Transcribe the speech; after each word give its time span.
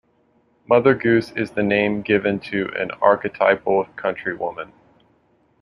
Mother 0.67 0.95
Goose 0.95 1.29
is 1.33 1.51
the 1.51 1.61
name 1.61 2.01
given 2.01 2.39
to 2.49 2.71
an 2.75 2.89
archetypal 3.03 3.83
country 3.95 4.35
woman. 4.35 4.73